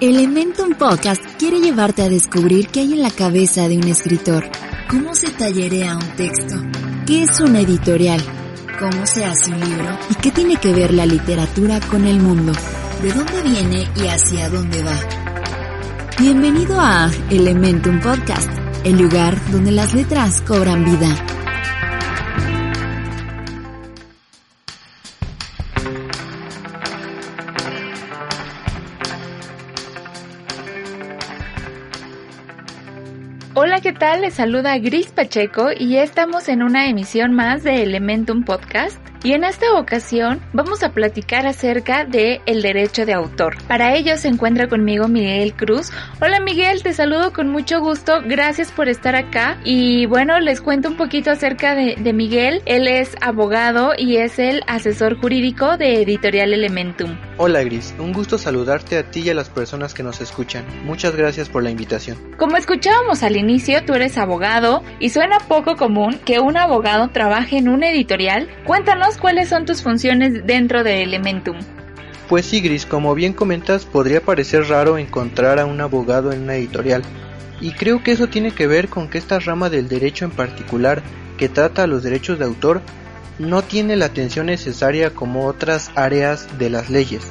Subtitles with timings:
[0.00, 4.44] Elementum Podcast quiere llevarte a descubrir qué hay en la cabeza de un escritor,
[4.90, 6.56] cómo se tallerea un texto,
[7.06, 8.20] qué es una editorial,
[8.78, 12.52] cómo se hace un libro y qué tiene que ver la literatura con el mundo,
[13.02, 14.98] de dónde viene y hacia dónde va.
[16.18, 18.50] Bienvenido a Elementum Podcast,
[18.84, 21.35] el lugar donde las letras cobran vida.
[33.86, 34.22] ¿Qué tal?
[34.22, 38.98] Les saluda Gris Pacheco y estamos en una emisión más de Elementum Podcast.
[39.26, 43.56] Y en esta ocasión vamos a platicar acerca de el derecho de autor.
[43.66, 45.90] Para ello se encuentra conmigo Miguel Cruz.
[46.22, 48.20] Hola Miguel, te saludo con mucho gusto.
[48.24, 49.58] Gracias por estar acá.
[49.64, 52.62] Y bueno, les cuento un poquito acerca de, de Miguel.
[52.66, 57.18] Él es abogado y es el asesor jurídico de Editorial Elementum.
[57.38, 60.64] Hola Gris, un gusto saludarte a ti y a las personas que nos escuchan.
[60.84, 62.16] Muchas gracias por la invitación.
[62.38, 67.58] Como escuchábamos al inicio, tú eres abogado y suena poco común que un abogado trabaje
[67.58, 68.48] en una editorial.
[68.64, 71.56] Cuéntanos cuáles son tus funciones dentro de Elementum.
[72.28, 77.02] Pues sí, como bien comentas, podría parecer raro encontrar a un abogado en una editorial.
[77.60, 81.02] Y creo que eso tiene que ver con que esta rama del derecho en particular,
[81.38, 82.82] que trata los derechos de autor,
[83.38, 87.22] no tiene la atención necesaria como otras áreas de las leyes.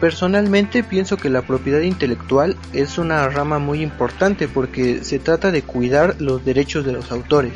[0.00, 5.62] Personalmente pienso que la propiedad intelectual es una rama muy importante porque se trata de
[5.62, 7.54] cuidar los derechos de los autores.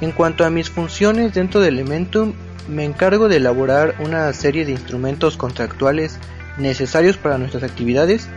[0.00, 2.34] En cuanto a mis funciones dentro de Elementum,
[2.68, 6.18] me encargo de elaborar una serie de instrumentos contractuales
[6.58, 8.28] necesarios para nuestras actividades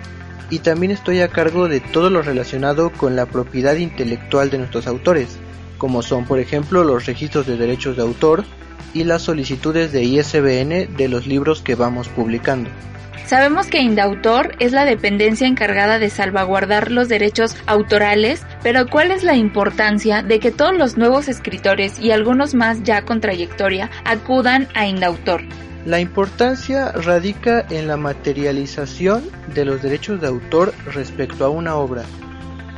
[0.50, 4.88] y también estoy a cargo de todo lo relacionado con la propiedad intelectual de nuestros
[4.88, 5.38] autores,
[5.78, 8.46] como son por ejemplo los registros de derechos de autor
[8.94, 12.70] y las solicitudes de ISBN de los libros que vamos publicando.
[13.26, 19.24] Sabemos que Indautor es la dependencia encargada de salvaguardar los derechos autorales, pero ¿cuál es
[19.24, 24.68] la importancia de que todos los nuevos escritores y algunos más ya con trayectoria acudan
[24.74, 25.44] a Indautor?
[25.86, 32.04] La importancia radica en la materialización de los derechos de autor respecto a una obra.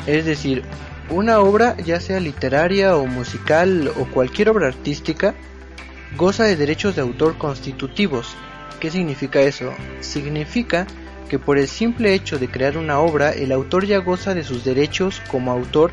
[0.05, 0.63] Es decir,
[1.09, 5.33] una obra, ya sea literaria o musical o cualquier obra artística,
[6.17, 8.35] goza de derechos de autor constitutivos,
[8.81, 9.71] ¿Qué significa eso?
[9.99, 10.87] Significa
[11.29, 14.65] que por el simple hecho de crear una obra, el autor ya goza de sus
[14.65, 15.91] derechos como autor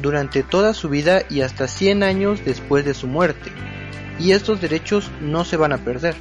[0.00, 3.52] durante toda su vida y hasta 100 años después de su muerte,
[4.18, 6.14] y estos derechos no se van a perder.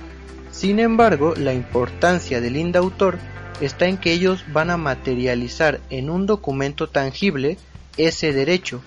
[0.52, 3.18] Sin embargo, la importancia del indautor
[3.62, 7.58] está en que ellos van a materializar en un documento tangible
[7.96, 8.82] ese derecho,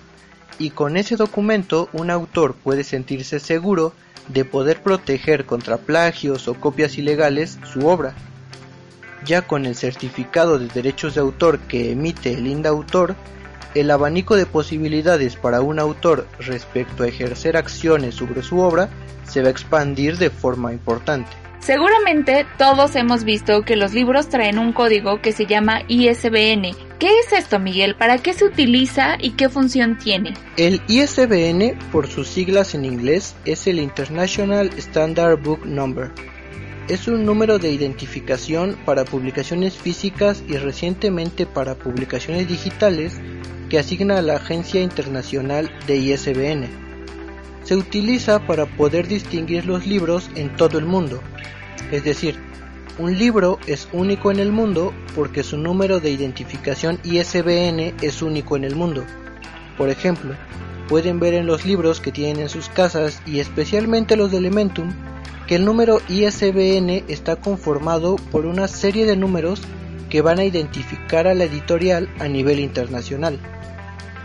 [0.59, 3.93] y con ese documento un autor puede sentirse seguro
[4.27, 8.13] de poder proteger contra plagios o copias ilegales su obra.
[9.25, 13.15] Ya con el certificado de derechos de autor que emite el indautor,
[13.75, 18.89] el abanico de posibilidades para un autor respecto a ejercer acciones sobre su obra
[19.25, 21.31] se va a expandir de forma importante.
[21.59, 26.75] Seguramente todos hemos visto que los libros traen un código que se llama ISBN.
[26.99, 27.95] ¿Qué es esto, Miguel?
[27.95, 30.33] ¿Para qué se utiliza y qué función tiene?
[30.57, 36.11] El ISBN, por sus siglas en inglés, es el International Standard Book Number.
[36.89, 43.21] Es un número de identificación para publicaciones físicas y recientemente para publicaciones digitales
[43.73, 46.69] que asigna a la Agencia Internacional de ISBN.
[47.63, 51.19] Se utiliza para poder distinguir los libros en todo el mundo
[51.91, 52.35] es decir,
[52.97, 58.55] un libro es único en el mundo porque su número de identificación ISBN es único
[58.55, 59.03] en el mundo.
[59.77, 60.35] Por ejemplo,
[60.87, 64.91] pueden ver en los libros que tienen en sus casas y especialmente los de Elementum
[65.47, 69.61] que el número ISBN está conformado por una serie de números
[70.13, 73.39] que van a identificar a la editorial a nivel internacional.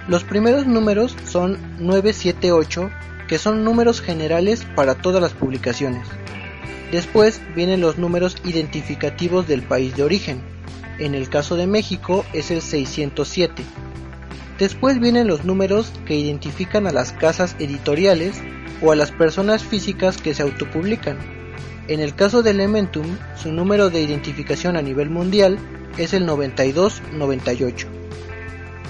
[0.06, 2.90] Los primeros números son 978,
[3.26, 6.06] que son números generales para todas las publicaciones.
[6.92, 10.42] Después vienen los números identificativos del país de origen.
[10.98, 13.62] En el caso de México es el 607.
[14.58, 18.42] Después vienen los números que identifican a las casas editoriales
[18.82, 21.37] o a las personas físicas que se autopublican.
[21.88, 23.06] En el caso de Elementum,
[23.36, 25.58] su número de identificación a nivel mundial
[25.96, 27.88] es el 9298.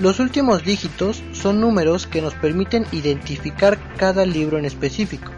[0.00, 5.32] Los últimos dígitos son números que nos permiten identificar cada libro en específico.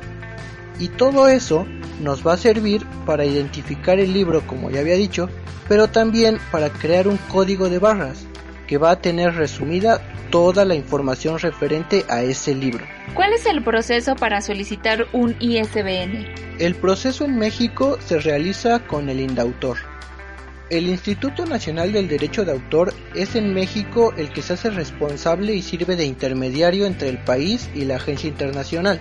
[0.79, 1.67] Y todo eso
[2.01, 5.29] nos va a servir para identificar el libro como ya había dicho,
[5.69, 8.27] pero también para crear un código de barras
[8.71, 10.01] que va a tener resumida
[10.31, 12.87] toda la información referente a ese libro.
[13.15, 16.33] ¿Cuál es el proceso para solicitar un ISBN?
[16.61, 19.77] El proceso en México se realiza con el indautor.
[20.71, 25.53] el Instituto Nacional del Derecho de Autor es en México el que se hace responsable
[25.53, 29.01] y sirve de intermediario entre el país y la agencia internacional.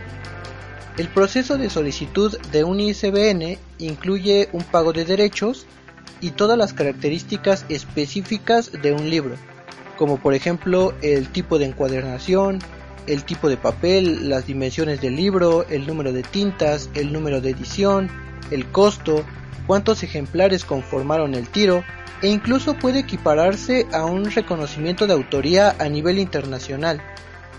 [0.98, 5.68] El proceso de solicitud de un ISBN incluye un pago de derechos
[6.22, 9.36] y todas las características específicas de un libro,
[10.00, 12.60] como por ejemplo el tipo de encuadernación,
[13.06, 17.50] el tipo de papel, las dimensiones del libro, el número de tintas, el número de
[17.50, 18.10] edición,
[18.50, 19.26] el costo,
[19.68, 21.84] cuántos ejemplares conformaron el tiro
[22.22, 27.02] e incluso puede equipararse a un reconocimiento de autoría a nivel internacional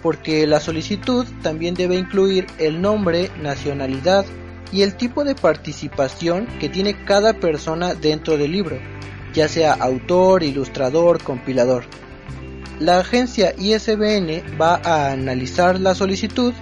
[0.03, 4.25] porque la solicitud también debe incluir el nombre, nacionalidad
[4.73, 8.79] y el tipo de participación que tiene cada persona dentro del libro,
[9.35, 12.00] ya sea autor, ilustrador, compilador.
[12.81, 16.55] La agencia ISBN va a analizar la solicitud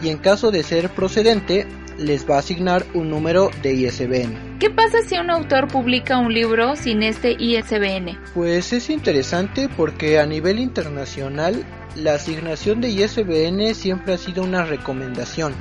[0.00, 1.66] y en caso de ser procedente
[1.98, 4.58] les va a asignar un número de ISBN.
[4.60, 8.16] ¿Qué pasa si un autor publica un libro sin este ISBN?
[8.32, 11.66] Pues es interesante porque a nivel internacional
[11.96, 15.52] la asignación de ISBN siempre ha sido una recomendación,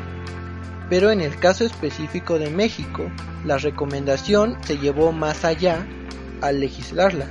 [0.88, 3.12] pero en el caso específico de México,
[3.44, 5.84] la recomendación se llevó más allá
[6.42, 7.26] al legislarla.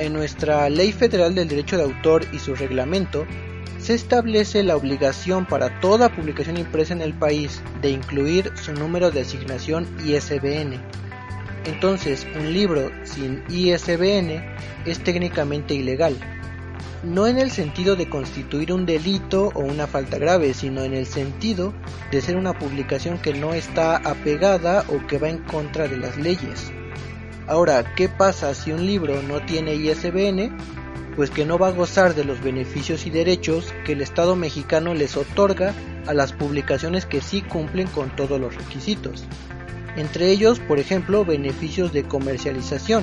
[0.00, 3.26] En nuestra Ley Federal del Derecho de Autor y su reglamento,
[3.78, 9.10] se establece la obligación para toda publicación impresa en el país de incluir su número
[9.10, 10.80] de asignación ISBN.
[11.66, 14.42] Entonces, un libro sin ISBN
[14.86, 16.16] es técnicamente ilegal
[17.02, 21.06] no en el sentido de constituir un delito o una falta grave, sino en el
[21.06, 21.72] sentido
[22.10, 26.18] de ser una publicación que no está apegada o que va en contra de las
[26.18, 26.70] leyes.
[27.50, 30.56] Ahora, ¿qué pasa si un libro no tiene ISBN?
[31.16, 34.94] Pues que no va a gozar de los beneficios y derechos que el Estado mexicano
[34.94, 35.74] les otorga
[36.06, 39.24] a las publicaciones que sí cumplen con todos los requisitos.
[39.96, 43.02] Entre ellos, por ejemplo, beneficios de comercialización,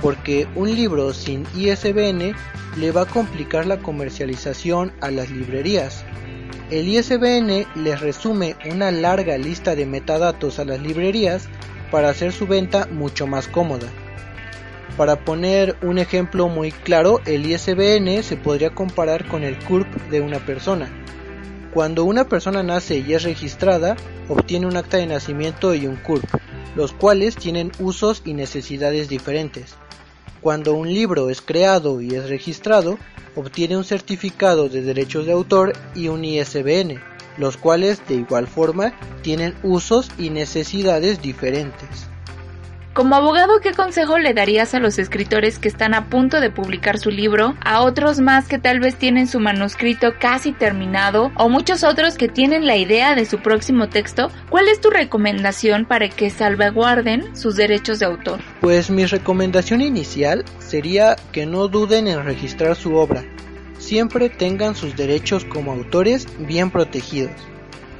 [0.00, 2.36] porque un libro sin ISBN
[2.76, 6.04] le va a complicar la comercialización a las librerías.
[6.70, 11.48] El ISBN les resume una larga lista de metadatos a las librerías
[11.92, 13.86] para hacer su venta mucho más cómoda.
[14.96, 20.22] Para poner un ejemplo muy claro, el ISBN se podría comparar con el CURP de
[20.22, 20.90] una persona.
[21.72, 23.96] Cuando una persona nace y es registrada,
[24.28, 26.24] obtiene un acta de nacimiento y un CURP,
[26.76, 29.74] los cuales tienen usos y necesidades diferentes.
[30.40, 32.98] Cuando un libro es creado y es registrado,
[33.36, 37.00] obtiene un certificado de derechos de autor y un ISBN,
[37.38, 38.92] los cuales de igual forma
[39.22, 42.08] tienen usos y necesidades diferentes.
[42.94, 46.98] Como abogado, ¿qué consejo le darías a los escritores que están a punto de publicar
[46.98, 51.84] su libro, a otros más que tal vez tienen su manuscrito casi terminado o muchos
[51.84, 54.30] otros que tienen la idea de su próximo texto?
[54.50, 58.40] ¿Cuál es tu recomendación para que salvaguarden sus derechos de autor?
[58.60, 63.24] Pues mi recomendación inicial sería que no duden en registrar su obra.
[63.82, 67.32] Siempre tengan sus derechos como autores bien protegidos.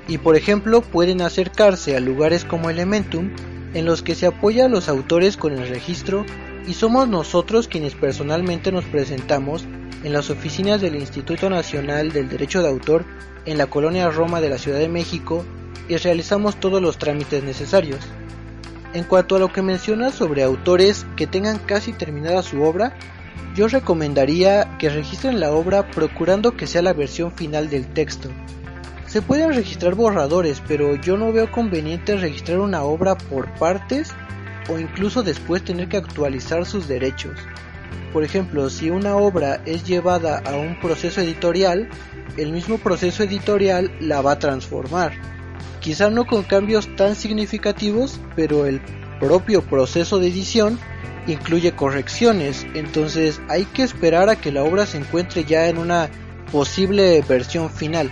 [0.07, 3.33] Y por ejemplo pueden acercarse a lugares como Elementum
[3.75, 6.25] en los que se apoya a los autores con el registro
[6.69, 9.65] y somos nosotros quienes personalmente nos presentamos
[10.05, 13.05] en las oficinas del Instituto Nacional del Derecho de Autor
[13.45, 15.45] en la colonia Roma de la Ciudad de México
[15.89, 17.99] y realizamos todos los trámites necesarios.
[18.95, 22.95] En cuanto a lo que mencionas sobre autores que tengan casi terminada su obra,
[23.55, 28.31] yo recomendaría que registren la obra procurando que sea la versión final del texto,
[29.13, 34.11] se pueden registrar borradores, pero yo no veo conveniente registrar una obra por partes
[34.71, 37.39] o incluso después tener que actualizar sus derechos.
[38.15, 41.91] Por ejemplo, si una obra es llevada a un proceso editorial,
[42.39, 45.13] el mismo proceso editorial la va a transformar.
[45.81, 48.81] Quizá no con cambios tan significativos, pero el
[49.21, 50.79] propio proceso de edición
[51.27, 56.09] incluye correcciones, entonces hay que esperar a que la obra se encuentre ya en una
[56.51, 58.11] posible versión final.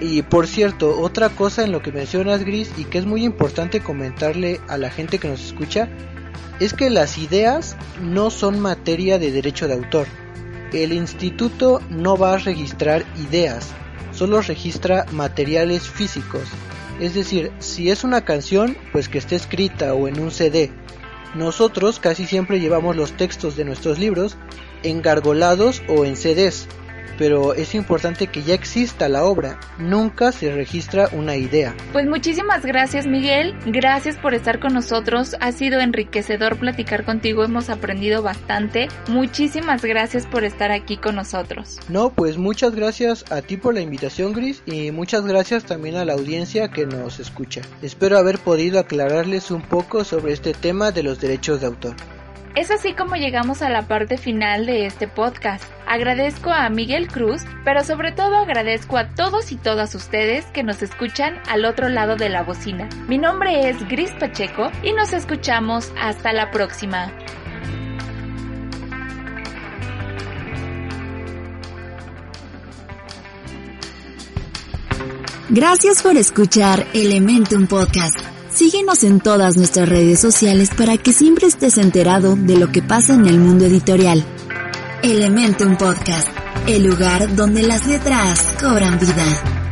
[0.00, 3.80] Y por cierto, otra cosa en lo que mencionas Gris y que es muy importante
[3.80, 5.88] comentarle a la gente que nos escucha,
[6.60, 10.06] es que las ideas no son materia de derecho de autor.
[10.72, 13.68] El instituto no va a registrar ideas,
[14.12, 16.42] solo registra materiales físicos.
[17.00, 20.70] Es decir, si es una canción, pues que esté escrita o en un CD.
[21.34, 24.36] Nosotros casi siempre llevamos los textos de nuestros libros
[24.82, 26.68] engargolados o en CDs,
[27.18, 31.74] pero es importante que ya exista la obra, nunca se registra una idea.
[31.92, 37.70] Pues muchísimas gracias Miguel, gracias por estar con nosotros, ha sido enriquecedor platicar contigo, hemos
[37.70, 41.78] aprendido bastante, muchísimas gracias por estar aquí con nosotros.
[41.88, 46.04] No, pues muchas gracias a ti por la invitación Gris y muchas gracias también a
[46.04, 47.62] la audiencia que nos escucha.
[47.82, 51.94] Espero haber podido aclararles un poco sobre este tema de los derechos de autor.
[52.54, 55.75] Es así como llegamos a la parte final de este podcast.
[55.86, 60.82] Agradezco a Miguel Cruz, pero sobre todo agradezco a todos y todas ustedes que nos
[60.82, 62.88] escuchan al otro lado de la bocina.
[63.06, 67.12] Mi nombre es Gris Pacheco y nos escuchamos hasta la próxima.
[75.48, 78.18] Gracias por escuchar Elementum Podcast.
[78.50, 83.14] Síguenos en todas nuestras redes sociales para que siempre estés enterado de lo que pasa
[83.14, 84.24] en el mundo editorial.
[85.02, 86.28] Elementum Podcast,
[86.66, 89.65] el lugar donde las letras cobran vida.